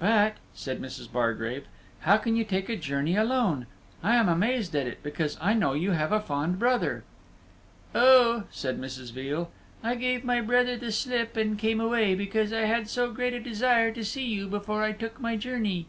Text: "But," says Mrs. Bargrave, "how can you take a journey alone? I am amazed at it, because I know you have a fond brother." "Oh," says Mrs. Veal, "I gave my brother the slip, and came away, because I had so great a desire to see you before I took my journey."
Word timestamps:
"But," 0.00 0.34
says 0.52 0.80
Mrs. 0.80 1.12
Bargrave, 1.12 1.64
"how 2.00 2.16
can 2.16 2.34
you 2.34 2.42
take 2.42 2.68
a 2.68 2.74
journey 2.74 3.14
alone? 3.14 3.68
I 4.02 4.16
am 4.16 4.28
amazed 4.28 4.74
at 4.74 4.88
it, 4.88 5.00
because 5.00 5.38
I 5.40 5.54
know 5.54 5.74
you 5.74 5.92
have 5.92 6.10
a 6.10 6.18
fond 6.18 6.58
brother." 6.58 7.04
"Oh," 7.94 8.42
says 8.50 8.76
Mrs. 8.80 9.12
Veal, 9.12 9.48
"I 9.84 9.94
gave 9.94 10.24
my 10.24 10.40
brother 10.40 10.76
the 10.76 10.90
slip, 10.90 11.36
and 11.36 11.56
came 11.56 11.78
away, 11.80 12.16
because 12.16 12.52
I 12.52 12.62
had 12.62 12.88
so 12.88 13.12
great 13.12 13.34
a 13.34 13.38
desire 13.38 13.92
to 13.92 14.04
see 14.04 14.24
you 14.26 14.48
before 14.48 14.82
I 14.82 14.90
took 14.90 15.20
my 15.20 15.36
journey." 15.36 15.86